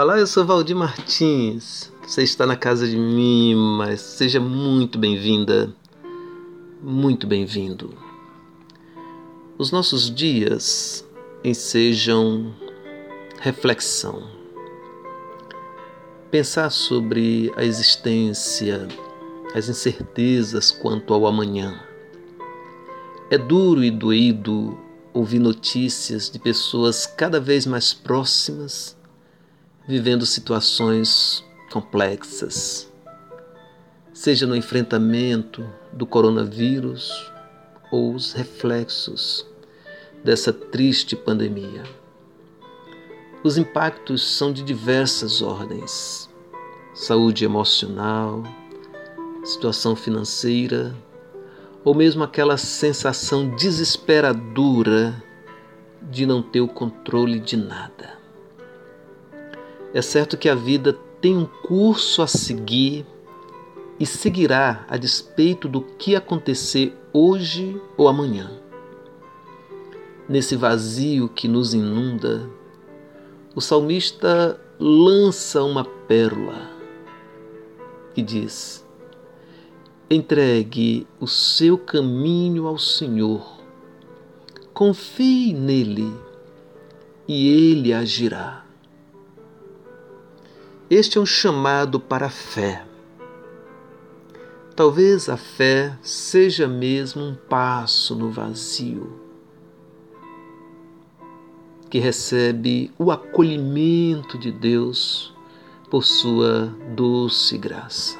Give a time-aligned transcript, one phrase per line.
[0.00, 1.92] Olá, eu sou Valdir Martins.
[2.06, 5.74] Você está na casa de mim, mas seja muito bem-vinda,
[6.80, 7.92] muito bem-vindo.
[9.58, 11.04] Os nossos dias
[11.42, 12.54] ensejam
[13.40, 14.22] reflexão.
[16.30, 18.86] Pensar sobre a existência,
[19.52, 21.76] as incertezas quanto ao amanhã.
[23.32, 24.78] É duro e doído
[25.12, 28.96] ouvir notícias de pessoas cada vez mais próximas
[29.88, 31.42] vivendo situações
[31.72, 32.92] complexas,
[34.12, 37.10] seja no enfrentamento do coronavírus
[37.90, 39.46] ou os reflexos
[40.22, 41.84] dessa triste pandemia.
[43.42, 46.28] Os impactos são de diversas ordens:
[46.92, 48.42] saúde emocional,
[49.42, 50.94] situação financeira,
[51.82, 55.24] ou mesmo aquela sensação desesperadora
[56.02, 58.17] de não ter o controle de nada.
[59.98, 63.04] É certo que a vida tem um curso a seguir
[63.98, 68.48] e seguirá a despeito do que acontecer hoje ou amanhã.
[70.28, 72.48] Nesse vazio que nos inunda,
[73.56, 76.70] o salmista lança uma pérola
[78.16, 78.86] e diz:
[80.08, 83.58] Entregue o seu caminho ao Senhor,
[84.72, 86.14] confie nele
[87.26, 88.67] e ele agirá.
[90.90, 92.82] Este é um chamado para a fé.
[94.74, 99.20] Talvez a fé seja mesmo um passo no vazio,
[101.90, 105.34] que recebe o acolhimento de Deus
[105.90, 108.18] por sua doce graça.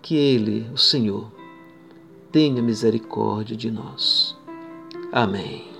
[0.00, 1.30] Que Ele, o Senhor,
[2.30, 4.34] tenha misericórdia de nós.
[5.12, 5.71] Amém.